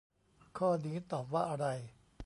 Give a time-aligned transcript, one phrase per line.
[0.57, 1.65] ข้อนี้ตอบว่าอะไร